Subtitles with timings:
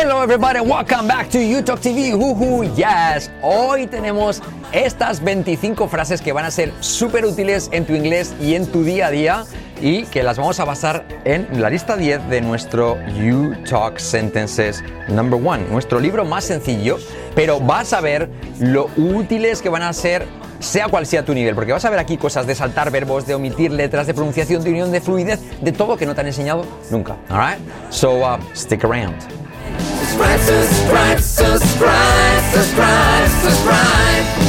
[0.00, 2.14] Hello everybody, welcome back to YouTube TV.
[2.14, 3.32] Uhu, yes.
[3.42, 4.40] Hoy tenemos
[4.70, 8.84] estas 25 frases que van a ser súper útiles en tu inglés y en tu
[8.84, 9.44] día a día
[9.82, 14.84] y que las vamos a basar en la lista 10 de nuestro You Talk Sentences
[15.08, 16.98] Number One, nuestro libro más sencillo,
[17.34, 18.30] pero vas a ver
[18.60, 20.28] lo útiles que van a ser
[20.60, 23.34] sea cual sea tu nivel, porque vas a ver aquí cosas de saltar verbos, de
[23.34, 26.64] omitir letras, de pronunciación, de unión, de fluidez, de todo que no te han enseñado
[26.88, 27.16] nunca.
[27.28, 27.58] Alright?
[27.90, 29.37] So uh, stick around.
[30.08, 34.48] Subscribe, subscribe, subscribe, subscribe, subscribe.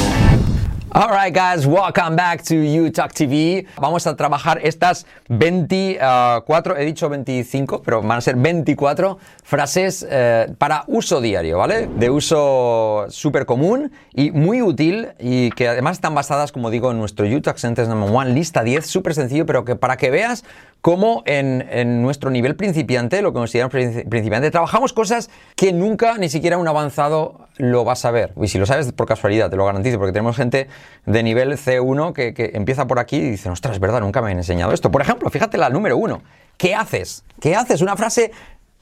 [0.91, 3.68] Alright guys, welcome back to You TV.
[3.80, 10.48] Vamos a trabajar estas 24, he dicho 25, pero van a ser 24 frases eh,
[10.58, 11.88] para uso diario, ¿vale?
[11.88, 16.98] De uso súper común y muy útil y que además están basadas, como digo, en
[16.98, 20.44] nuestro You Talk Sentence Number One, lista 10, súper sencillo, pero que para que veas
[20.82, 26.30] cómo en, nuestro nivel principiante, lo que consideramos princi- principiante, trabajamos cosas que nunca ni
[26.30, 28.34] siquiera un avanzado lo va a saber.
[28.42, 30.68] Y si lo sabes por casualidad, te lo garantizo, porque tenemos gente
[31.05, 34.38] de nivel C1 que, empieza por aquí y dice, ostras, es verdad, nunca me han
[34.38, 34.90] enseñado esto.
[34.91, 36.21] Por ejemplo, fíjate la número uno.
[36.58, 37.24] ¿Qué haces?
[37.41, 37.82] ¿Qué haces?
[37.82, 38.32] Una frase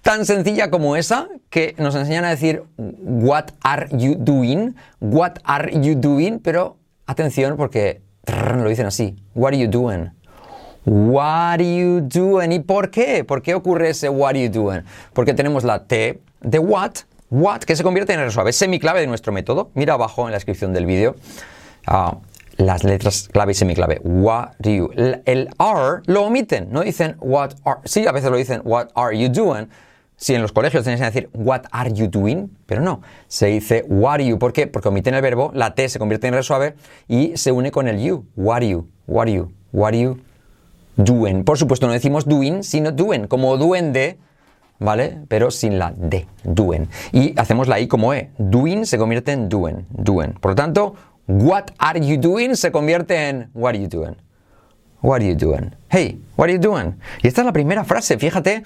[0.03, 4.75] tan sencilla como esa que nos enseñan a decir what are you doing?
[4.99, 6.39] What are you doing?
[6.39, 8.01] Pero atención porque
[8.55, 9.15] lo dicen así.
[9.35, 10.11] What are you doing?
[10.89, 12.53] What are you doing?
[12.53, 13.25] ¿Y por qué?
[13.25, 14.83] ¿Por qué ocurre ese what are you doing?
[15.11, 16.91] Porque tenemos la T de what,
[17.29, 19.69] what, que se convierte en R suave, semiclave de nuestro método.
[19.73, 21.17] Mira abajo en la descripción del vídeo
[21.87, 22.19] ah,
[22.55, 23.99] las letras clave y semiclave.
[24.01, 24.89] What do you?
[24.95, 27.81] El, R lo omiten, no dicen what are.
[27.83, 29.67] Sí, a veces lo dicen what are you doing.
[30.15, 33.83] Si en los colegios tenéis que decir what are you doing, pero no, se dice
[33.89, 34.39] what are you.
[34.39, 34.67] ¿Por qué?
[34.67, 36.75] Porque omiten el verbo, la T se convierte en R suave
[37.09, 38.25] y se une con el you.
[38.37, 38.87] What are you?
[39.05, 39.51] What are you?
[39.73, 40.26] What are you?
[40.97, 41.43] Doing.
[41.43, 44.17] Por supuesto, no decimos doing, sino doing, como duende,
[44.79, 45.19] ¿vale?
[45.27, 46.89] Pero sin la D, doing.
[47.11, 48.31] Y hacemos la I como E.
[48.37, 50.33] Doing se convierte en doing, doing.
[50.33, 50.95] Por lo tanto,
[51.27, 54.15] what are you doing se convierte en what are you doing.
[55.01, 55.75] What are you doing?
[55.89, 56.99] Hey, what are you doing?
[57.21, 58.63] Y esta es la primera frase, fíjate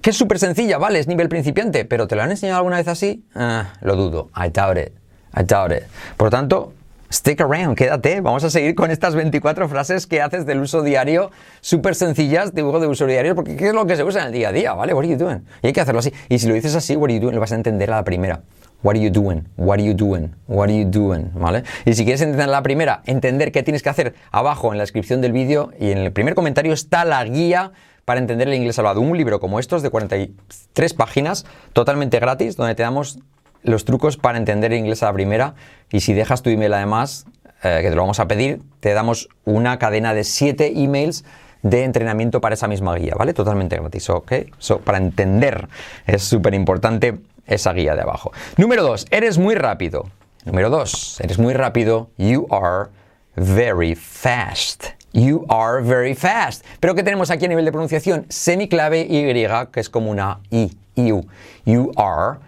[0.00, 0.98] que es súper sencilla, ¿vale?
[0.98, 3.24] Es nivel principiante, pero ¿te lo han enseñado alguna vez así?
[3.34, 4.30] Ah, lo dudo.
[4.36, 4.92] I doubt it.
[5.34, 5.84] I doubt it.
[6.16, 6.72] Por lo tanto,
[7.12, 8.20] stick around, quédate.
[8.20, 11.30] Vamos a seguir con estas 24 frases que haces del uso diario,
[11.60, 14.32] súper sencillas, dibujo de uso diario, porque ¿qué es lo que se usa en el
[14.32, 14.94] día a día, ¿vale?
[14.94, 15.44] What are you doing?
[15.62, 16.12] Y hay que hacerlo así.
[16.28, 18.04] Y si lo dices así, what are you doing, lo vas a entender a la
[18.04, 18.42] primera.
[18.82, 19.48] What are you doing?
[19.56, 20.34] What are you doing?
[20.46, 21.30] What are you doing?
[21.34, 21.64] ¿Vale?
[21.84, 25.20] Y si quieres entender la primera, entender qué tienes que hacer abajo en la descripción
[25.20, 27.72] del vídeo y en el primer comentario está la guía
[28.04, 29.00] para entender el inglés hablado.
[29.00, 33.18] Un libro como estos de 43 páginas, totalmente gratis, donde te damos
[33.66, 35.54] los trucos para entender inglés a la primera.
[35.90, 37.26] Y si dejas tu email además,
[37.62, 41.24] eh, que te lo vamos a pedir, te damos una cadena de 7 emails
[41.62, 43.34] de entrenamiento para esa misma guía, ¿vale?
[43.34, 44.32] Totalmente gratis, ¿ok?
[44.58, 45.68] So, para entender
[46.06, 48.32] es súper importante esa guía de abajo.
[48.56, 50.06] Número 2, eres muy rápido.
[50.44, 52.10] Número 2, eres muy rápido.
[52.18, 52.90] You are
[53.34, 54.96] very fast.
[55.12, 56.64] You are very fast.
[56.78, 58.26] Pero ¿qué tenemos aquí a nivel de pronunciación?
[58.28, 59.32] Semiclave Y,
[59.72, 61.26] que es como una I, you.
[61.64, 62.38] You are,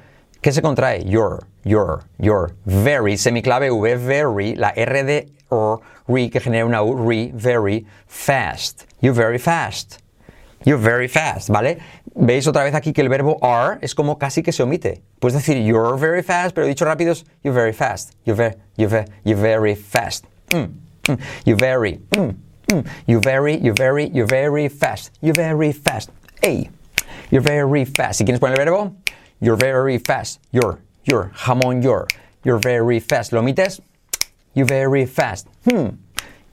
[0.41, 2.55] que se contrae, you're, you're, you're.
[2.67, 7.87] Very, semiclave V, very, la R de or, re, que genera una U, re, very
[8.07, 8.87] fast.
[9.01, 9.99] You're very fast.
[10.65, 11.79] You're very fast, ¿vale?
[12.15, 15.03] Veis otra vez aquí que el verbo are es como casi que se omite.
[15.21, 18.15] Puedes decir you're very fast, pero dicho rápido es you're very fast.
[18.25, 20.25] You're very, you're very, you're very fast.
[20.51, 20.73] Mm,
[21.05, 22.35] mm, you're very, mm,
[22.69, 25.13] mm, you're very, you're very, you're very fast.
[25.21, 26.11] You're very fast.
[26.43, 26.71] Hey,
[27.31, 28.19] you're very fast.
[28.19, 28.97] Si quieres poner el verbo,
[29.41, 30.41] you're very fast.
[30.53, 32.07] You're, you're, jamón, you're.
[32.45, 33.33] You're very fast.
[33.33, 33.81] ¿Lo omites?
[34.55, 35.49] You're very fast.
[35.69, 35.89] Hmm.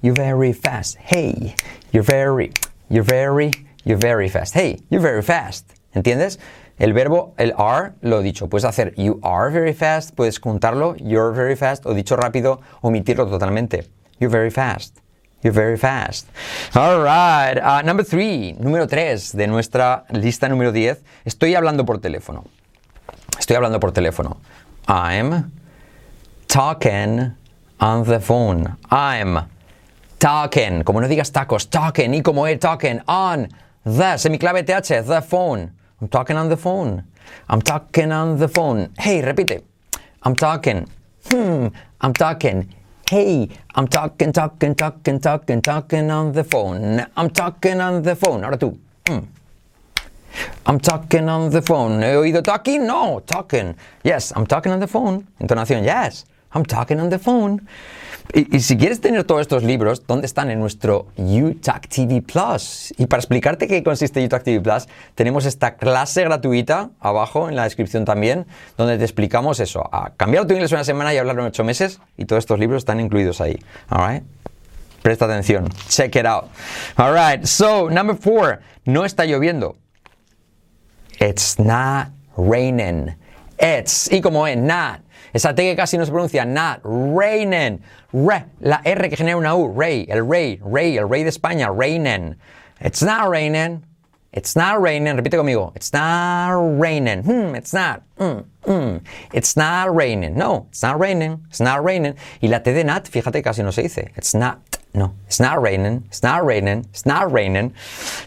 [0.01, 0.97] You're very fast.
[0.97, 1.55] Hey,
[1.91, 2.51] you're very,
[2.89, 3.51] you're very,
[3.83, 4.53] you're very fast.
[4.53, 5.65] Hey, you're very fast.
[5.93, 6.37] ¿Entiendes?
[6.77, 8.47] El verbo, el are, lo dicho.
[8.47, 13.27] Puedes hacer you are very fast, puedes juntarlo, you're very fast, o dicho rápido, omitirlo
[13.29, 13.87] totalmente.
[14.19, 14.99] You're very fast.
[15.41, 16.27] You're very fast.
[16.75, 17.57] All right.
[17.57, 21.03] Uh, number three, número 3 de nuestra lista número 10.
[21.23, 22.43] Estoy hablando por teléfono.
[23.39, 24.37] Estoy hablando por teléfono.
[24.87, 25.51] I'm
[26.47, 27.35] talking
[27.79, 28.77] on the phone.
[28.91, 29.39] I'm
[30.19, 30.83] talking.
[30.83, 32.13] Como no digas tacos, talking.
[32.13, 33.49] Y como es talking on
[33.83, 34.17] the.
[34.17, 35.71] Semiclave TH, the phone.
[36.01, 37.03] I'm talking on the phone.
[37.49, 38.89] I'm talking on the phone.
[38.97, 39.61] Hey, repite.
[40.23, 40.87] I'm talking.
[41.31, 41.67] Hmm,
[42.01, 42.73] I'm talking.
[43.09, 47.05] Hey, I'm talking, talking, talking, talking, talking on the phone.
[47.15, 48.43] I'm talking on the phone.
[48.43, 48.77] Ahora tú.
[49.07, 49.19] Hmm.
[50.65, 52.01] I'm talking on the phone.
[52.01, 52.85] ¿He oído talking?
[52.85, 53.75] No, talking.
[54.03, 55.27] Yes, I'm talking on the phone.
[55.39, 56.25] Entonación, yes.
[56.53, 57.67] I'm talking on the phone.
[58.33, 60.49] Y, y si quieres tener todos estos libros, ¿dónde están?
[60.49, 62.93] En nuestro UTAC TV Plus.
[62.97, 67.65] Y para explicarte qué consiste UTAC TV Plus, tenemos esta clase gratuita abajo en la
[67.65, 68.45] descripción también,
[68.77, 71.99] donde te explicamos eso, a cambiar tu inglés una semana y hablarlo en ocho meses,
[72.17, 73.59] y todos estos libros están incluidos ahí.
[73.89, 74.23] Alright?
[75.03, 75.69] Presta atención.
[75.87, 76.45] Check it out.
[76.97, 79.75] Alright, so number four, no está lloviendo.
[81.19, 83.15] It's not raining.
[83.59, 85.01] It's, y como es, not.
[85.33, 87.81] Esa T que casi no se pronuncia, not raining.
[88.13, 91.69] Re, la R que genera una U, rey, el rey, rey, el rey de España,
[91.75, 92.35] raining.
[92.79, 93.83] It's not raining.
[94.31, 95.15] It's not raining.
[95.15, 95.73] Repite conmigo.
[95.75, 97.23] It's not raining.
[97.23, 98.03] Hmm, it's not.
[98.17, 99.01] Mm, mm.
[99.33, 100.37] It's not raining.
[100.37, 101.45] No, it's not raining.
[101.49, 102.15] It's not raining.
[102.41, 104.11] Y la T de not, fíjate, casi no se dice.
[104.15, 104.59] It's not.
[104.93, 106.03] No, it's not raining.
[106.07, 106.85] It's not raining.
[106.91, 107.73] It's not raining.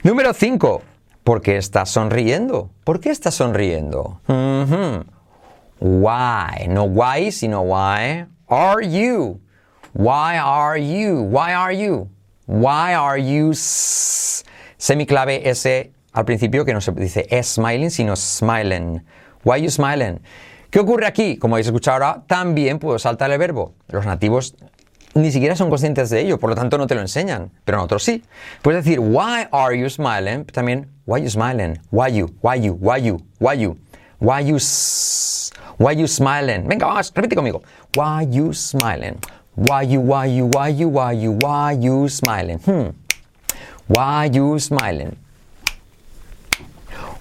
[0.02, 0.82] Número 5.
[1.28, 2.70] ¿Por qué estás sonriendo?
[2.84, 4.22] ¿Por qué estás sonriendo?
[5.78, 6.68] Why?
[6.68, 9.38] No why, sino why are you?
[9.92, 11.24] Why are you?
[11.24, 12.08] Why are you?
[12.46, 13.52] Why are you?
[14.78, 19.04] Semiclave S al principio que no se dice smiling, sino smiling.
[19.44, 20.22] Why are you smiling?
[20.70, 21.36] ¿Qué ocurre aquí?
[21.36, 23.74] Como habéis escuchado ahora, también puedo saltar el verbo.
[23.88, 24.56] Los nativos
[25.14, 28.04] ni siquiera son conscientes de ello, por lo tanto no te lo enseñan, pero nosotros
[28.04, 28.22] sí.
[28.62, 30.44] Puedes decir, why are you smiling?
[30.44, 31.78] También, why you smiling?
[31.90, 32.30] Why you?
[32.42, 32.74] Why you?
[32.74, 33.20] Why you?
[33.40, 33.76] Why you?
[34.20, 34.58] Why you?
[35.78, 36.68] Why you smiling?
[36.68, 37.62] Venga, vamos, repite conmigo.
[37.94, 39.18] Why you smiling?
[39.54, 40.00] Why you?
[40.00, 40.46] Why you?
[40.46, 40.88] Why you?
[40.88, 41.32] Why you?
[41.40, 42.58] Why you smiling?
[42.58, 42.90] Hmm.
[43.86, 45.16] Why you smiling?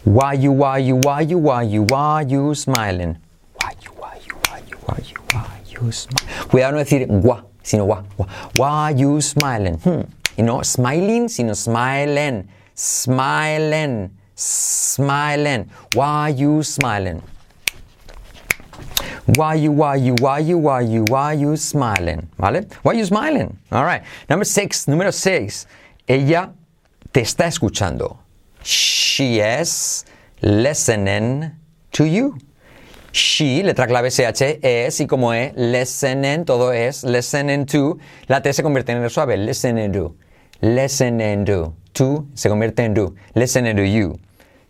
[0.03, 0.51] Why you?
[0.51, 0.95] Why you?
[1.03, 1.37] Why you?
[1.37, 1.83] Why you?
[1.83, 3.17] Why you smiling?
[3.61, 3.91] Why you?
[3.97, 4.35] Why you?
[4.45, 4.77] Why you?
[4.85, 5.17] Why you?
[5.31, 6.47] Why you smiling?
[6.49, 8.27] Cuidado no decir gua, sino gua, gua.
[8.55, 9.77] Why you smiling?
[9.83, 10.01] Hmm.
[10.37, 12.47] Y no smiling, sino smiling.
[12.73, 14.09] Smiling.
[14.35, 15.69] Smiling.
[15.93, 17.21] Why you smiling?
[19.35, 22.29] Why you, why you, why you, why you, why you smiling?
[22.39, 22.65] ¿Vale?
[22.83, 23.57] Why you smiling?
[23.71, 24.03] All right.
[24.29, 25.67] Number six, número seis.
[26.07, 26.53] Ella
[27.11, 28.17] te está escuchando.
[28.63, 30.05] She is
[30.41, 31.51] listening
[31.91, 32.37] to you.
[33.11, 38.53] She, letra clave SH, es y como es, listening, todo es, listening to, la T
[38.53, 40.15] se convierte en el suave, listening to,
[40.61, 44.19] listening to, to se convierte en do, listening to you.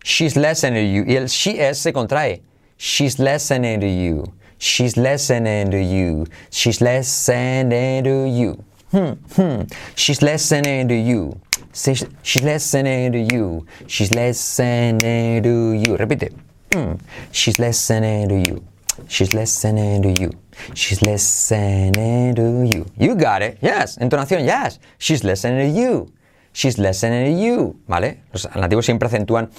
[0.02, 1.04] She's listening to you.
[1.06, 2.40] Y el she is se contrae.
[2.78, 4.24] She's listening to you.
[4.58, 6.26] She's listening to you.
[6.50, 8.64] She's listening to you.
[8.90, 9.62] Hmm, hmm.
[9.94, 11.38] She's listening to you.
[11.72, 13.66] She's listening to you.
[13.86, 15.96] She's listening to you.
[15.98, 16.47] Repite.
[16.72, 16.94] Hmm.
[17.32, 18.62] She's listening to you.
[19.08, 20.30] She's listening to you.
[20.74, 22.84] She's listening to you.
[22.98, 23.58] You got it.
[23.62, 23.96] Yes.
[23.98, 24.44] Entonación.
[24.44, 24.80] Yes.
[24.98, 26.12] She's listening to you.
[26.52, 27.76] She's listening to you.
[27.86, 28.22] ¿Vale?
[28.32, 29.50] Los nativos siempre acentúan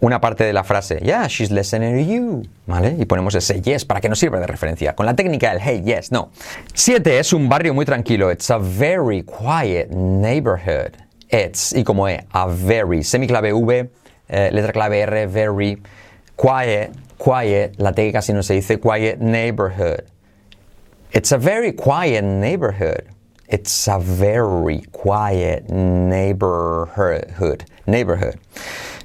[0.00, 0.98] una parte de la frase.
[1.02, 2.42] Yeah, she's listening to you.
[2.66, 2.96] ¿Vale?
[2.98, 4.94] Y ponemos ese yes para que nos sirva de referencia.
[4.94, 6.30] Con la técnica del hey, yes, no.
[6.74, 8.30] Siete, es un barrio muy tranquilo.
[8.30, 10.96] It's a very quiet neighborhood.
[11.30, 13.90] It's, y como es, a very, semiclave V,
[14.28, 15.80] eh, letra clave R, very,
[16.40, 20.06] quiet, quiet, la T casi no se dice, quiet neighborhood.
[21.12, 23.04] It's a very quiet neighborhood.
[23.46, 27.64] It's a very quiet neighborhood.
[27.86, 28.38] Neighborhood.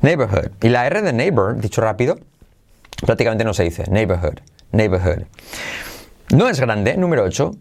[0.01, 0.53] Neighborhood.
[0.63, 2.21] Y la R de neighbor, dicho rápido,
[3.05, 3.83] prácticamente no se dice.
[3.89, 4.39] Neighborhood.
[4.71, 5.25] Neighborhood.
[6.31, 7.51] No es grande, número 8.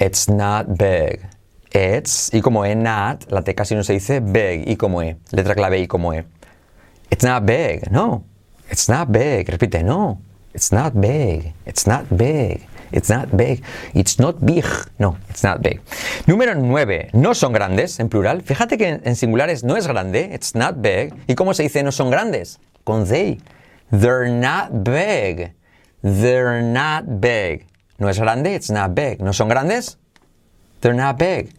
[0.00, 1.24] It's not big.
[1.72, 5.16] It's, y como es not, la T casi no se dice big, y como es.
[5.30, 6.26] Letra clave y como es.
[7.10, 7.90] It's not big.
[7.90, 8.33] No.
[8.70, 9.48] It's not big.
[9.48, 10.18] Repite, no.
[10.54, 11.52] It's not big.
[11.66, 12.66] It's not big.
[12.92, 13.62] It's not big.
[13.92, 14.64] It's not big.
[14.98, 15.80] No, it's not big.
[16.26, 17.10] Número 9.
[17.12, 18.42] No son grandes, en plural.
[18.42, 20.30] Fíjate que en, en singulares no es grande.
[20.32, 21.12] It's not big.
[21.26, 22.60] ¿Y cómo se dice no son grandes?
[22.84, 23.40] Con they.
[23.90, 25.52] They're not big.
[26.02, 27.66] They're not big.
[27.98, 29.20] No es grande, it's not big.
[29.20, 29.96] ¿No son grandes?
[30.80, 31.52] They're not big.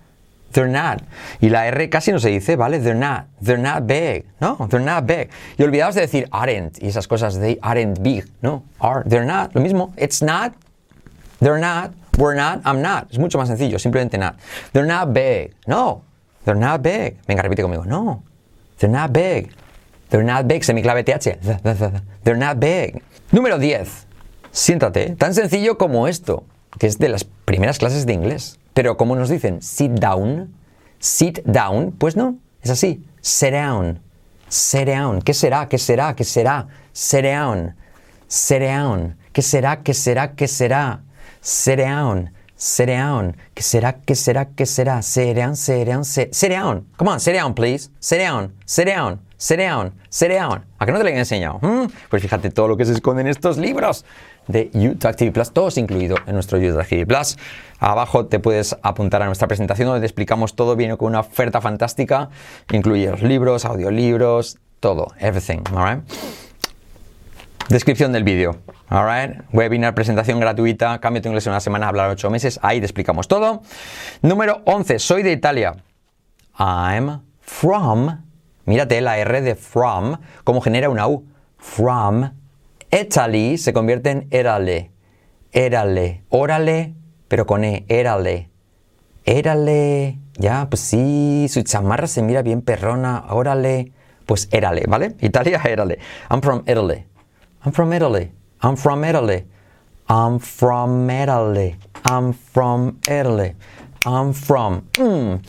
[0.55, 1.03] They're not.
[1.41, 2.79] Y la R casi no se dice, ¿vale?
[2.79, 3.25] They're not.
[3.41, 4.23] They're not big.
[4.39, 5.29] No, they're not big.
[5.57, 7.37] Y olvidaos de decir aren't y esas cosas.
[7.41, 8.23] They aren't big.
[8.41, 9.03] No, are.
[9.05, 9.53] They're not.
[9.53, 9.91] Lo mismo.
[9.97, 10.53] It's not.
[11.41, 11.91] They're not.
[12.17, 12.61] We're not.
[12.63, 13.11] I'm not.
[13.11, 13.77] Es mucho más sencillo.
[13.79, 14.37] Simplemente not.
[14.71, 15.53] They're not big.
[15.67, 16.03] No.
[16.45, 17.17] They're not big.
[17.27, 17.85] Venga, repite conmigo.
[17.85, 18.23] No.
[18.79, 19.51] They're not big.
[20.09, 20.63] They're not big.
[20.63, 21.19] Semiclave TH.
[21.19, 22.01] Th, th, th, th.
[22.23, 23.03] They're not big.
[23.33, 24.05] Número 10.
[24.53, 25.17] Siéntate.
[25.17, 26.45] Tan sencillo como esto,
[26.79, 28.57] que es de las primeras clases de inglés.
[28.75, 30.53] Pero como nos dicen sit down,
[30.99, 33.03] sit down, pues no, es así.
[33.21, 34.01] Sit down.
[34.49, 35.21] Sit down.
[35.21, 35.69] ¿Qué será?
[35.69, 36.13] ¿Qué será?
[36.13, 36.67] ¿Qué será?
[36.91, 37.73] Sit down.
[38.27, 39.15] Sit down.
[39.31, 39.81] ¿Qué será?
[39.81, 40.35] ¿Qué será?
[40.35, 41.01] ¿Qué será?
[41.41, 42.31] Sit down.
[42.57, 43.35] Sit down.
[43.53, 43.93] ¿Qué será?
[44.05, 44.45] ¿Qué será?
[44.45, 45.01] ¿Qué será?
[45.01, 46.85] Sit down, sit down, sit, down.
[46.97, 47.89] Come on, sit down, please.
[47.99, 50.65] Sit down, sit down, sit down, sit down.
[50.79, 51.59] ¿A qué no te lo he enseñado?
[51.61, 51.87] ¿Mm?
[52.09, 54.05] Pues fíjate todo lo que se esconde en estos libros
[54.47, 57.37] de YouTube TV Plus, todos incluido en nuestro YouTube TV Plus.
[57.79, 61.61] Abajo te puedes apuntar a nuestra presentación donde te explicamos todo, viene con una oferta
[61.61, 62.29] fantástica,
[62.71, 66.03] incluye los libros, audiolibros, todo, everything, alright?
[67.69, 68.57] Descripción del vídeo.
[68.89, 72.85] Alright, webinar, presentación gratuita, cambio tu inglés en una semana, hablar 8 meses, ahí te
[72.85, 73.63] explicamos todo.
[74.21, 75.75] Número 11, soy de Italia.
[76.59, 78.23] I'm from,
[78.65, 81.25] mírate la R de from, cómo genera una U.
[81.57, 82.31] From
[82.95, 84.91] Italy se convierte en erale.
[85.51, 86.95] Erale, órale,
[87.27, 88.49] pero con E, erale.
[89.25, 93.91] Érale, ya, pues sí, su chamarra se mira bien perrona, órale,
[94.25, 95.15] pues érale, ¿vale?
[95.19, 95.99] Italia, érale.
[96.29, 97.05] I'm from Italy.
[97.65, 98.31] I'm from Italy.
[98.61, 99.45] I'm from Italy.
[100.07, 101.75] I'm from Italy.
[102.09, 103.55] I'm from Italy.
[104.05, 104.83] I'm from.
[104.93, 105.41] Mm,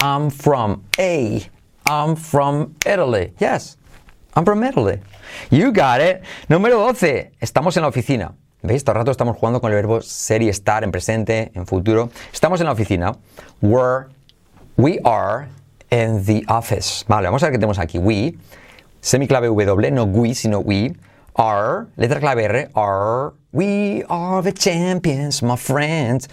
[0.00, 1.42] I'm from A.
[1.84, 3.34] I'm from Italy.
[3.38, 3.76] Yes.
[4.36, 4.98] I'm from Italy.
[5.50, 6.22] You got it.
[6.48, 7.32] Número 12.
[7.40, 8.34] Estamos en la oficina.
[8.62, 8.82] ¿Veis?
[8.82, 12.10] Todo el rato estamos jugando con el verbo ser y estar en presente, en futuro.
[12.32, 13.12] Estamos en la oficina.
[13.60, 14.06] We're,
[14.76, 15.48] we are
[15.90, 17.04] in the office.
[17.06, 17.98] Vale, vamos a ver qué tenemos aquí.
[17.98, 18.36] We,
[19.00, 20.94] semiclave W, no we, sino we.
[21.36, 26.28] Are, letra clave R, are, we are the champions, my friends.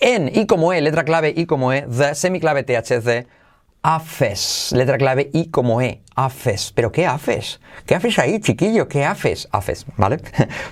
[0.00, 3.26] En, y como E, letra clave I como E, the, semiclave TH,
[3.86, 6.72] office, letra clave I como E, office.
[6.74, 7.60] ¿Pero qué haces?
[7.86, 8.88] ¿Qué haces ahí, chiquillo?
[8.88, 9.48] ¿Qué haces?
[9.52, 10.18] Office, ¿vale?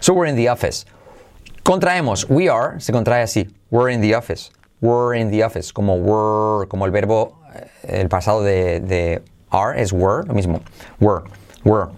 [0.01, 0.85] so we're in the office.
[1.63, 4.51] Contraemos, we are, se contrae así, we're in the office.
[4.81, 9.73] We're in the office, como were, como el verbo, eh, el pasado de, de are
[9.75, 10.61] es were, lo mismo.
[11.01, 11.23] Were,
[11.65, 11.91] were,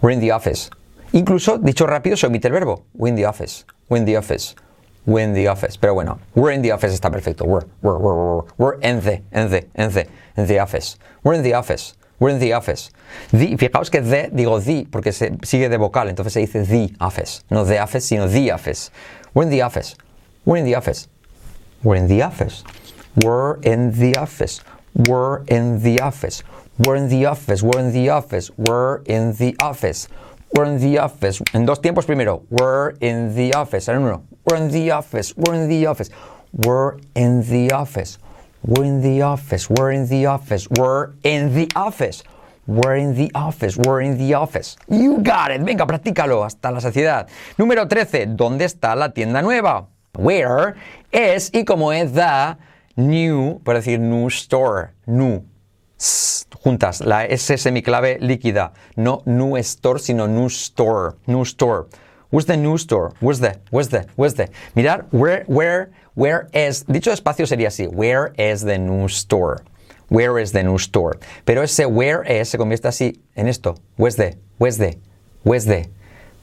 [0.00, 0.70] we're in the office.
[1.12, 2.84] Incluso, dicho rápido, se omite el verbo.
[2.94, 3.64] We're in the office.
[3.88, 4.54] We're in the office.
[5.06, 5.76] We're in the office.
[5.76, 7.44] Pero bueno, we're in the office está perfecto.
[7.44, 10.96] We're, we're, we're, we're, we're in the, in the, in the, in the office.
[11.24, 11.94] We're in the office.
[12.18, 12.90] We're in the office.
[13.30, 16.94] The, fijaos que the, digo the, porque se sigue de vocal, entonces se dice the
[17.00, 17.42] office.
[17.50, 18.90] No the office, sino the office.
[19.32, 19.96] We're in the office.
[20.44, 21.08] We're in the office.
[21.82, 22.62] We're in the office.
[23.16, 24.62] We're in the office.
[24.94, 26.42] We're in the office.
[26.78, 27.26] We're in the office.
[27.26, 27.62] We're in the office.
[27.62, 28.50] We're in the office.
[28.56, 30.08] We're in the office.
[30.52, 32.42] En dos tiempos primero.
[32.50, 33.90] We're in the office.
[33.90, 34.24] En uno.
[34.44, 35.32] We're in the office.
[35.36, 36.10] We're in the office.
[36.52, 38.18] We're in the office.
[38.62, 39.68] We're in the office.
[39.70, 40.68] We're in the office.
[40.68, 42.24] We're in the office.
[42.66, 43.76] We're in the office.
[43.76, 44.76] We're in the office.
[44.88, 45.62] You got it.
[45.62, 47.28] Venga, practícalo hasta la saciedad.
[47.56, 48.26] Número 13.
[48.26, 49.88] ¿Dónde está la tienda nueva?
[50.18, 50.74] Where
[51.10, 52.56] es y como es the
[52.96, 54.90] new, por decir new store.
[55.06, 55.49] New.
[56.62, 58.72] Juntas, la S semiclave líquida.
[58.96, 61.16] No new store, sino new store.
[61.26, 61.88] New store.
[62.30, 63.12] Where's the new store?
[63.20, 63.58] Where's the?
[63.70, 64.06] Where's the?
[64.16, 64.48] Where's the?
[64.74, 66.84] Mirar, where, where, where is.
[66.86, 67.86] Dicho despacio sería así.
[67.88, 69.62] Where is the new store?
[70.08, 71.18] Where is the new store?
[71.44, 73.74] Pero ese where is se convierte así en esto.
[73.96, 74.36] Where's the?
[74.58, 74.96] Where's the?
[75.44, 75.88] Where's the?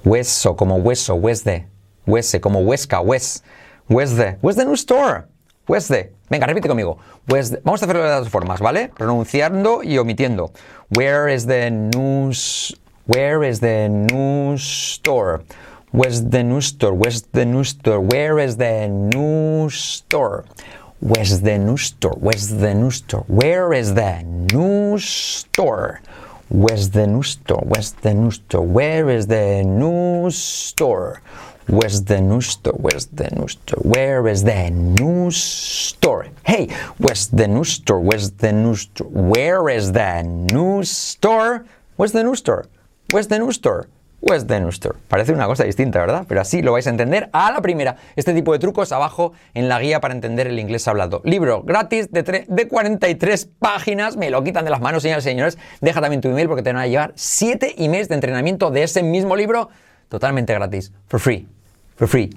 [0.04, 1.16] Hueso como hueso.
[1.16, 1.66] Where's the?
[2.06, 3.02] Huese como huesca.
[3.02, 3.44] Wes.
[3.88, 4.38] Where's the?
[4.42, 5.28] Where's the new store?
[5.68, 6.12] The?
[6.30, 6.98] Venga, repite conmigo.
[7.28, 7.60] The?
[7.64, 8.90] Vamos a hacerlo de las dos formas, ¿vale?
[8.90, 10.52] Pronunciando y omitiendo.
[10.90, 12.74] Where is the news?
[13.06, 15.44] Where is the new store?
[15.92, 16.94] Where's the new store?
[16.94, 18.00] Where's the new store?
[18.00, 20.46] Where is the new store?
[21.02, 22.16] Where's the new store?
[22.20, 23.24] Where's the new store?
[23.28, 26.02] Where is the new store?
[26.50, 27.64] Where's the new store?
[27.66, 28.66] Where's the new store?
[28.66, 31.22] Where is the new store?
[31.70, 32.74] Where's the new store?
[32.80, 33.82] Where's the new store?
[33.84, 36.28] Where is the new store?
[36.46, 38.00] Hey, where's the new store?
[38.00, 39.10] Where's the new store?
[39.12, 41.66] Where is the new store?
[41.98, 42.68] Where's the new store?
[43.12, 43.88] Where's the new store?
[44.22, 44.96] Where's the new store?
[45.10, 46.26] Parece una cosa distinta, ¿verdad?
[46.28, 47.98] Pero así lo vais a entender a la primera.
[48.16, 51.22] Este tipo de trucos abajo en la guía para entender el inglés hablado.
[51.26, 54.16] Libro gratis de, tre- de 43 páginas.
[54.18, 55.58] Me lo quitan de las manos, señoras y señores.
[55.82, 59.04] Deja también tu email porque te van a llevar 7 emails de entrenamiento de ese
[59.04, 59.70] mismo libro
[60.10, 60.92] totalmente gratis.
[61.08, 61.48] For free.
[61.98, 62.30] For free.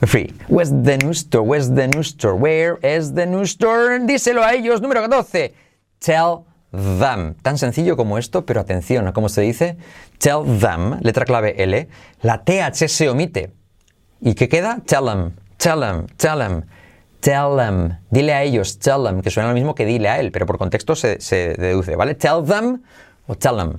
[0.00, 0.32] For free.
[0.48, 1.42] Where's the new store?
[1.42, 2.34] Where's the new store?
[2.34, 4.00] Where is the new store?
[4.00, 4.80] Díselo a ellos.
[4.80, 5.54] Número 14.
[6.00, 7.34] Tell them.
[7.42, 9.76] Tan sencillo como esto, pero atención a cómo se dice.
[10.18, 11.88] Tell them, letra clave L.
[12.22, 13.52] La TH se omite.
[14.20, 14.80] ¿Y qué queda?
[14.86, 15.32] Tell them.
[15.58, 16.06] Tell them.
[16.16, 16.64] Tell them.
[17.20, 17.98] Tell them.
[18.10, 18.78] Dile a ellos.
[18.78, 19.20] Tell them.
[19.20, 22.14] Que suena lo mismo que dile a él, pero por contexto se, se deduce, ¿vale?
[22.14, 22.82] Tell them
[23.26, 23.78] o tell them.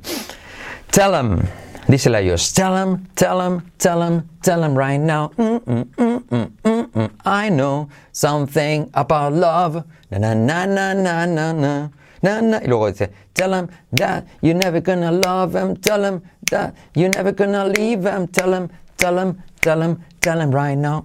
[0.91, 1.41] Tell them.
[1.87, 2.53] Díselo a ellos.
[2.53, 5.31] Tell them, tell them, tell them, tell them right now.
[5.37, 7.09] Mm, mm, mm, mm, mm, mm.
[7.25, 9.83] I know something about love.
[10.09, 11.89] Na na na na na na na.
[12.21, 12.59] Na, na.
[12.59, 15.75] Y luego dice, tell them that you're never gonna love them.
[15.75, 16.21] Tell them
[16.51, 18.27] that you're never gonna leave them.
[18.27, 21.03] Tell them, tell them, tell them, tell them right now.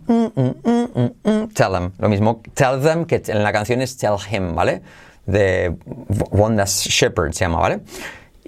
[1.55, 1.93] Tell them.
[1.99, 4.81] Lo mismo, tell them, que en la canción es tell him, ¿vale?
[5.27, 5.75] De
[6.31, 7.81] Wanda Shepherd se llama, ¿vale?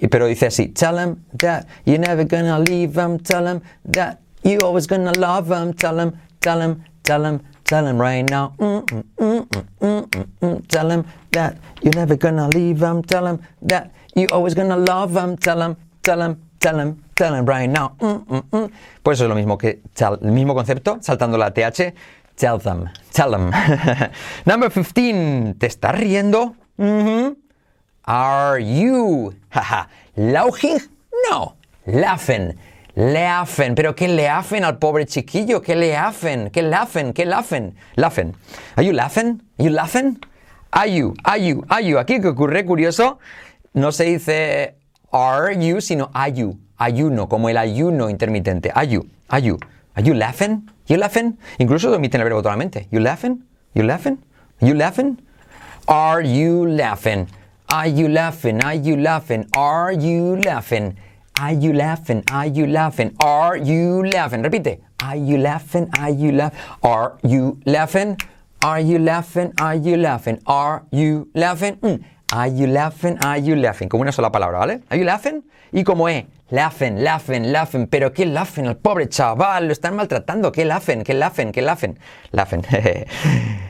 [0.01, 4.19] Y- pero dice así, tell him that you're never gonna leave him, tell him that
[4.43, 8.53] you always gonna love him, tell him, tell him, tell him, tell him right now,
[8.57, 10.67] mm, mm, mm, mm, mm, mm, mm.
[10.67, 15.15] tell him that you're never gonna leave him, tell him that you always gonna love
[15.15, 18.71] him, tell him, tell him, tell him, tell him right now, mm, mm, mm.
[19.03, 21.93] Pues es lo mismo que tell- el mismo concepto, saltando la TH,
[22.35, 23.51] tell them, tell them.
[24.45, 26.55] Number 15, ¿te estás riendo?
[26.77, 27.37] Mhm.
[28.11, 29.33] Are you?
[29.55, 29.87] Haha.
[30.17, 30.79] Laughing?
[31.29, 31.55] No.
[31.87, 32.59] Laughing.
[32.97, 33.73] Laughing.
[33.73, 35.61] ¿Pero qué le hacen al pobre chiquillo?
[35.61, 36.49] ¿Qué le hacen?
[36.51, 37.13] ¿Qué laughing?
[37.13, 37.73] ¿Qué laughing?
[37.95, 38.35] Laughing.
[38.75, 39.41] Are you laughing?
[39.57, 40.19] Are you laughing?
[40.73, 41.13] Are you?
[41.23, 41.63] Are you?
[41.69, 41.99] Are you?
[41.99, 43.19] Aquí que ocurre curioso,
[43.73, 44.75] no se dice
[45.13, 46.59] are you, sino are you.
[46.77, 48.71] Ayuno, como el ayuno intermitente.
[48.75, 49.07] Are you?
[49.29, 49.57] Are you?
[49.95, 50.69] Are you laughing?
[50.87, 51.37] You laughing?
[51.59, 52.89] Incluso omiten el verbo totalmente.
[52.91, 53.45] You laughing?
[53.73, 54.17] You laughing?
[54.59, 55.17] You laughing?
[55.87, 57.27] Are you laughing?
[57.71, 58.61] Are you laughing?
[58.63, 59.47] Are you laughing?
[59.55, 60.97] Are you laughing?
[61.39, 62.21] Are you laughing?
[62.29, 63.15] Are you laughing?
[63.23, 64.43] Are you laughing?
[64.43, 64.81] Repite.
[65.01, 65.89] Are you laughing?
[65.97, 66.59] Are you laughing?
[66.83, 68.17] Are you laughing?
[68.61, 69.53] Are you laughing?
[69.57, 70.39] Are you laughing?
[70.45, 71.77] Are you laughing?
[71.77, 72.03] Mm.
[72.33, 72.47] Are
[73.39, 73.87] you laughing?
[73.87, 74.81] Como una sola palabra, ¿vale?
[74.89, 75.41] Are you laughing?
[75.71, 76.27] Y como E.
[76.51, 77.87] Laughing, laughing, laughing.
[77.87, 79.67] Pero qué laughing al pobre chaval.
[79.67, 80.51] Lo están maltratando.
[80.51, 81.97] Qué laughing, qué laughing, qué laughing.
[82.31, 82.63] Laughing.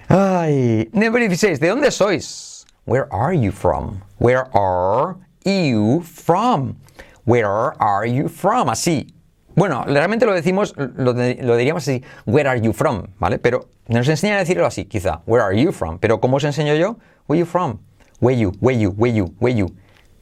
[0.10, 0.90] Ay.
[0.92, 1.60] Number 16.
[1.60, 2.61] ¿De dónde sois?
[2.92, 4.02] Where are you from?
[4.18, 6.76] Where are you from?
[7.24, 8.68] Where are you from?
[8.68, 9.14] Así.
[9.56, 13.40] Bueno, realmente lo decimos, lo, lo diríamos así, where are you from, ¿vale?
[13.40, 16.00] Pero nos enseñan a decirlo así, quizá, where are you from?
[16.00, 16.98] Pero ¿cómo os enseño yo?
[17.28, 17.80] Where you from?
[18.20, 19.74] Where you, where you, where you, where you.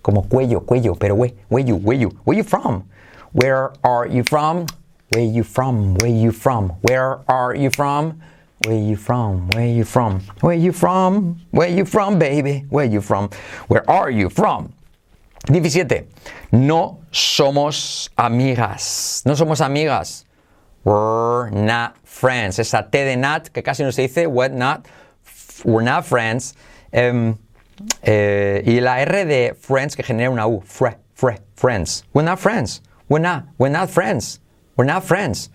[0.03, 2.83] Como cuello, cuello, pero where, where you, where you, where you from?
[3.31, 4.67] Where are you from?
[5.15, 5.95] Where you from?
[5.95, 6.69] Where you from?
[6.83, 8.21] Where are you from?
[8.65, 9.47] Where you from?
[9.51, 10.19] Where you from?
[10.41, 11.39] Where you from?
[11.51, 12.65] Where you from, baby?
[12.69, 13.29] Where you from?
[13.67, 14.73] Where are you from?
[15.47, 16.05] 17.
[16.51, 19.25] No somos amigas.
[19.25, 20.25] No somos amigas.
[20.83, 22.59] We're not friends.
[22.59, 24.27] Esa T de not que casi no se dice.
[24.27, 24.85] We're not,
[25.63, 26.53] we're not friends.
[26.91, 27.37] Em,
[28.03, 30.61] eh, y la R de friends que genera una U.
[30.65, 32.03] Fre, fre, friends.
[32.13, 32.81] We're not friends.
[33.07, 33.45] We're not.
[33.57, 34.41] We're not friends.
[34.75, 35.49] We're not friends.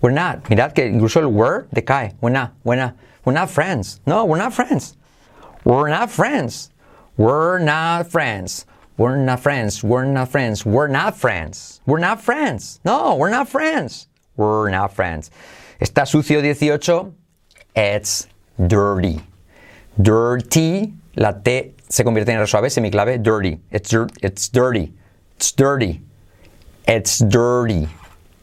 [0.00, 0.44] We're not.
[0.44, 2.14] Mirad que incluso el were decae.
[2.20, 2.52] We're not.
[2.64, 2.94] We're not.
[3.24, 4.00] We're not friends.
[4.06, 4.96] No, we're not friends.
[5.64, 6.70] We're not friends.
[7.16, 8.64] We're not friends.
[8.96, 9.82] We're not friends.
[9.84, 10.64] We're not friends.
[10.64, 11.80] We're not friends.
[11.86, 12.80] We're not friends.
[12.84, 14.06] No, we're not friends.
[14.36, 15.30] We're not friends.
[15.80, 17.12] Está sucio 18.
[17.74, 18.26] It's
[18.66, 19.20] dirty.
[20.00, 20.94] Dirty.
[21.16, 23.22] La T se convierte en R suave, semiclave.
[23.22, 23.58] Dirty.
[23.70, 24.92] It's, dir- it's dirty.
[25.36, 26.00] It's dirty.
[26.86, 27.88] It's dirty.
[27.88, 27.88] It's dirty.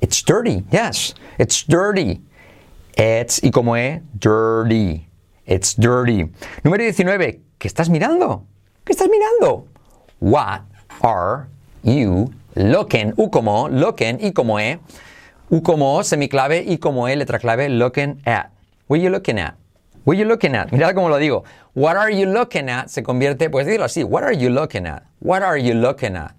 [0.01, 1.13] Yes.
[1.37, 2.21] It's dirty.
[2.97, 5.07] It's y como E, dirty.
[5.45, 6.29] It's dirty.
[6.63, 7.41] Número 19.
[7.59, 8.45] ¿Qué estás mirando?
[8.85, 9.67] ¿Qué estás mirando?
[10.19, 10.61] What
[11.01, 11.47] are
[11.83, 13.13] you looking?
[13.17, 14.79] U como looking y como E.
[15.49, 18.51] U como semiclave y como E, letra clave, looking at.
[18.87, 19.55] What are you looking at?
[20.05, 20.71] What are you looking at?
[20.71, 21.43] Mirad cómo lo digo.
[21.73, 22.89] What are you looking at?
[22.89, 24.03] Se convierte, puedes decirlo así.
[24.03, 25.03] What are you looking at?
[25.19, 26.33] What are you looking at?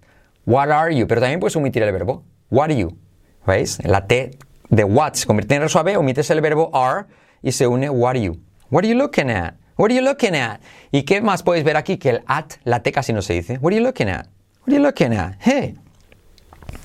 [0.45, 1.07] What are you?
[1.07, 2.25] Pero también puedes omitir el verbo.
[2.51, 2.97] What are you?
[3.47, 3.79] ¿Veis?
[3.85, 4.39] La T
[4.71, 7.07] de what se convierte en R suave, omites el verbo are
[7.43, 8.41] y se une what are you.
[8.71, 9.55] What are you looking at?
[9.77, 10.61] What are you looking at?
[10.91, 11.99] ¿Y qué más podéis ver aquí?
[11.99, 13.59] Que el at, la T casi no se dice.
[13.61, 14.27] What are you looking at?
[14.63, 15.37] What are you looking at?
[15.39, 15.75] Hey,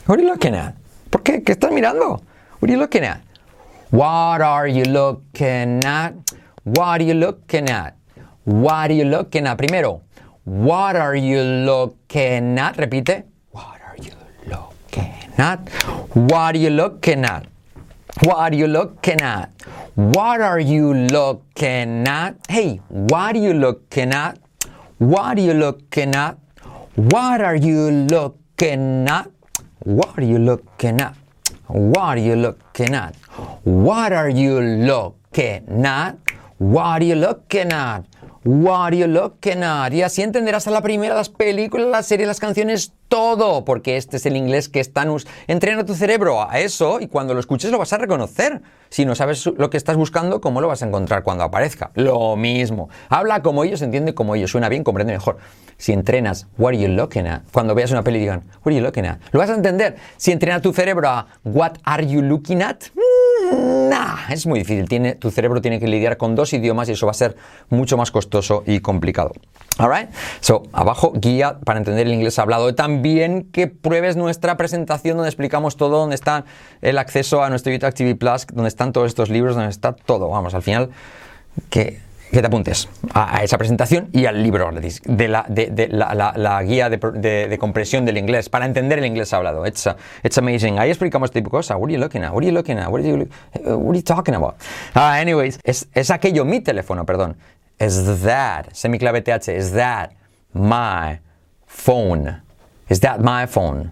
[0.05, 0.75] what are you looking at?
[1.09, 1.43] ¿Por qué?
[1.43, 2.21] ¿Qué estás mirando?
[2.59, 3.21] What are you looking at?
[3.89, 6.13] What are you looking at?
[6.63, 7.95] What are you looking at?
[8.43, 9.57] What are you looking at?
[9.57, 10.01] Primero,
[10.45, 12.77] what are you looking at?
[12.77, 13.30] Repite.
[15.37, 15.69] At?
[16.13, 17.47] What are you looking at?
[18.23, 19.49] What are you looking at?
[19.95, 22.35] What are you looking at?
[22.49, 24.37] Hey, what are you looking at?
[24.97, 26.37] What are you looking at?
[26.95, 29.31] What are you looking at?
[29.79, 31.15] What are you looking at?
[31.67, 33.15] What are you looking at?
[33.63, 36.17] What are you looking at?
[36.57, 38.03] What are you looking at?
[38.43, 39.91] What are you looking at?
[39.91, 44.17] Y así entenderás a la primera las películas, las series, las canciones, todo, porque este
[44.17, 47.69] es el inglés que están us- entrena tu cerebro a eso y cuando lo escuches
[47.69, 48.61] lo vas a reconocer.
[48.89, 51.91] Si no sabes lo que estás buscando, ¿cómo lo vas a encontrar cuando aparezca?
[51.93, 52.89] Lo mismo.
[53.09, 55.37] Habla como ellos, entiende como ellos, suena bien, comprende mejor.
[55.77, 57.41] Si entrenas, what are you looking at?
[57.53, 59.19] Cuando veas una peli digan, what are you looking at?
[59.31, 59.97] Lo vas a entender.
[60.17, 62.85] Si entrena tu cerebro a what are you looking at?
[62.95, 64.87] Mm, Nah, es muy difícil.
[64.87, 67.35] Tiene, tu cerebro tiene que lidiar con dos idiomas y eso va a ser
[67.69, 68.30] mucho más costoso
[68.65, 69.31] y complicado.
[69.77, 70.09] Alright?
[70.41, 72.75] So, abajo, guía para entender el inglés hablado.
[72.75, 76.43] También que pruebes nuestra presentación donde explicamos todo, donde está
[76.81, 80.29] el acceso a nuestro YouTube TV Plus, donde están todos estos libros, donde está todo.
[80.29, 80.89] Vamos, al final,
[81.69, 81.99] que
[82.31, 86.13] que te apuntes a, a esa presentación y al libro de la, de, de la,
[86.15, 89.67] la- la guía de, de- compresión del inglés para entender el inglés hablado.
[89.67, 90.79] It's, uh, it's amazing.
[90.79, 91.75] Ahí explicamos este tipo de cosas.
[91.77, 92.31] What are you looking at?
[92.31, 92.87] What are you looking at?
[92.87, 93.15] What are you,
[93.65, 94.55] uh, what are you talking about?
[94.93, 97.35] Ah, anyways, es, es aquello, mi teléfono, perdón.
[97.81, 100.13] Is that, semiclave TH, is that
[100.53, 101.19] my
[101.65, 102.39] phone?
[102.89, 103.91] Is that my phone?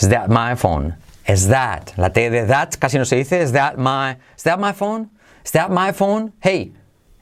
[0.00, 0.96] Is that my phone?
[1.28, 4.58] Is that, la T de that casi no se dice, is that my, is that
[4.58, 5.08] my phone?
[5.44, 6.32] Is that my phone?
[6.42, 6.72] Hey,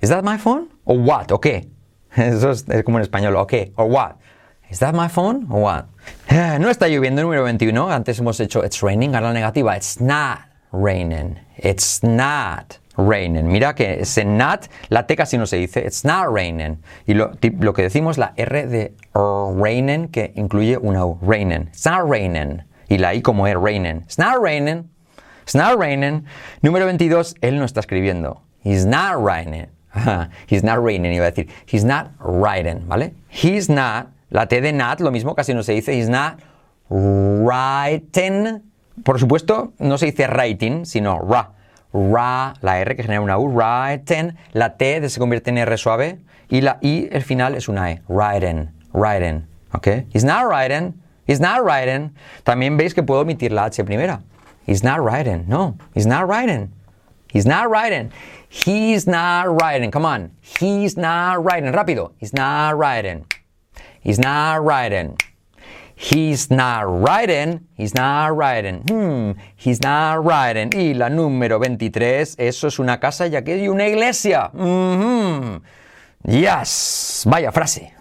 [0.00, 0.68] is that my phone?
[0.86, 1.30] Or what?
[1.30, 1.68] ¿O qué?
[2.16, 3.72] Eso es, como en español, ¿o?
[3.76, 4.16] Or what?
[4.70, 5.46] Is that my phone?
[5.50, 5.88] Or what?
[6.30, 7.90] Eh, No está lloviendo, número 21.
[7.92, 9.76] Antes hemos hecho it's raining, ahora la negativa.
[9.76, 10.40] It's not
[10.72, 11.38] raining.
[11.58, 13.48] It's not raining.
[13.48, 15.84] Mira que ese not, la T casi no se dice.
[15.84, 16.82] It's not raining.
[17.06, 21.18] Y lo, que decimos, la R de raining, que incluye una U.
[21.22, 21.68] Raining.
[21.68, 22.62] It's not raining.
[22.88, 24.02] Y la I como es raining.
[24.02, 24.90] It's not raining.
[25.42, 26.24] It's not raining.
[26.62, 28.42] Número 22, él no está escribiendo.
[28.62, 29.16] He's not.
[29.94, 31.48] Ajá, He's not raining, iba a decir.
[31.66, 33.14] He's not writing, ¿vale?
[33.28, 35.92] He's not, la T de not, lo mismo, casi no se dice.
[35.92, 36.38] He's not
[36.88, 38.62] writing.
[39.04, 41.52] Por supuesto, no se dice writing, sino ra.
[41.92, 44.36] Ra, la R que genera una U, writing.
[44.52, 46.18] La T se convierte en R suave.
[46.48, 48.02] Y la I, el final, es una E.
[48.08, 49.46] Writing, writing.
[49.72, 49.86] ¿Ok?
[50.12, 50.94] He's not writing.
[51.26, 52.14] He's not writing.
[52.44, 54.22] También veis que puedo omitir la H primera.
[54.66, 55.44] He's not writing.
[55.48, 56.70] No, he's not writing.
[57.32, 58.12] He's not writing.
[58.48, 59.90] He's not writing.
[59.90, 60.30] Come on.
[60.42, 61.72] He's not writing.
[61.72, 62.12] Rápido.
[62.18, 63.24] He's not writing.
[64.00, 65.16] He's not writing.
[66.02, 67.60] He's not writing.
[67.76, 68.82] He's not writing.
[68.88, 69.38] Hmm.
[69.54, 70.70] He's not writing.
[70.74, 74.50] Y la número 23, eso es una casa y aquí hay una iglesia.
[74.52, 75.62] Mhm.
[76.26, 77.24] Yes.
[77.24, 77.92] Vaya frase.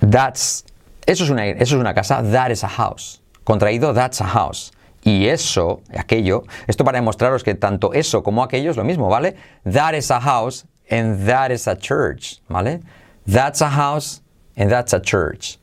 [0.00, 0.64] That's,
[1.06, 3.20] eso es, una, eso es una casa, that is a house.
[3.44, 4.72] Contraído, that's a house.
[5.04, 9.36] Y eso, aquello, esto para demostraros que tanto eso como aquello es lo mismo, ¿vale?
[9.70, 12.80] That is a house and that is a church, ¿vale?
[13.26, 14.22] That's a house
[14.56, 15.59] and that's a church.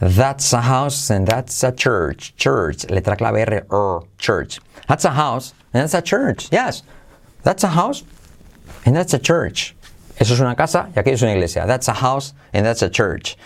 [0.00, 2.34] That's a house and that's a church.
[2.36, 4.60] Church, letra clave R, church.
[4.86, 6.48] That's a house and that's a church.
[6.52, 6.82] Yes.
[7.42, 8.04] That's a house
[8.86, 9.74] and that's a church.
[10.20, 11.66] Eso es una casa y aquello es una iglesia.
[11.66, 13.36] That's a house and that's a church.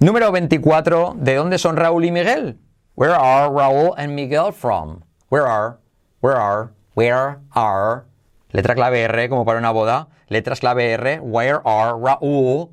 [0.00, 1.16] Número 24.
[1.18, 2.56] ¿De dónde son Raúl y Miguel?
[2.94, 5.02] Where are Raúl and Miguel from?
[5.28, 5.78] Where are?
[6.20, 6.72] Where are?
[6.94, 8.06] Where are?
[8.52, 10.08] Letra clave R como para una boda.
[10.28, 11.20] Letras clave R.
[11.20, 12.70] Where are Raúl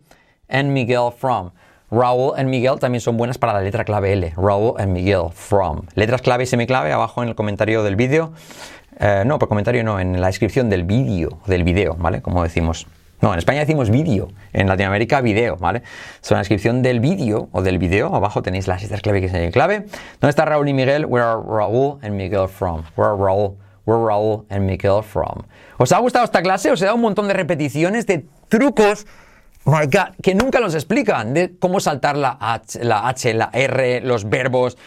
[0.48, 1.52] and Miguel from?
[1.94, 4.34] Raúl and Miguel también son buenas para la letra clave L.
[4.36, 5.84] Raúl and Miguel from.
[5.94, 8.34] Letras clave y semiclave abajo en el comentario del vídeo.
[9.00, 12.24] Eh, no, por comentario no, en la descripción del vídeo, del vídeo, ¿vale?
[12.24, 12.88] Como decimos.
[13.22, 15.84] No, en España decimos vídeo, en Latinoamérica video, ¿vale?
[16.22, 19.30] So, en la descripción del vídeo o del vídeo, abajo tenéis las letras clave que
[19.30, 19.86] se clave.
[20.20, 21.06] ¿Dónde está Raúl y Miguel?
[21.06, 22.84] Where are Raúl and Miguel from?
[22.98, 25.44] Where Raúl, where are Raúl and Miguel from?
[25.78, 26.72] ¿Os ha gustado esta clase?
[26.72, 29.06] Os he dado un montón de repeticiones, de trucos
[30.22, 34.78] Que nunca los explican de cómo saltar la H, la, H, la R, los verbos,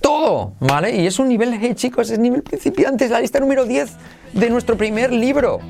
[0.00, 0.96] todo, ¿vale?
[0.96, 3.90] Y es un nivel, hey chicos, es nivel principiante, es la lista número 10
[4.32, 5.60] de nuestro primer libro.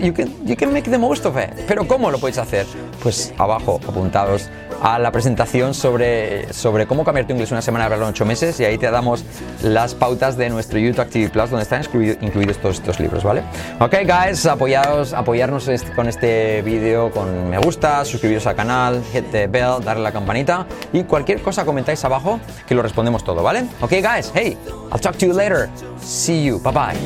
[0.00, 1.50] You, can, you can make the most of it.
[1.66, 2.66] Pero ¿cómo lo podéis hacer?
[3.02, 4.48] Pues abajo, apuntados
[4.82, 8.60] a la presentación sobre, sobre cómo cambiar tu inglés una semana hablarlo en 8 meses
[8.60, 9.24] y ahí te damos
[9.62, 11.82] las pautas de nuestro YouTube Activity Plus donde están
[12.20, 13.42] incluidos todos estos libros, ¿vale?
[13.80, 19.24] Ok, guys, apoyados, apoyarnos este- con este vídeo con me gusta, suscribiros al canal, hit
[19.32, 23.64] the bell, darle la campanita y cualquier cosa comentáis abajo que lo respondemos todo, ¿vale?
[23.80, 24.56] Ok, guys, hey,
[24.92, 25.68] I'll talk to you later.
[26.00, 26.96] See you, bye bye.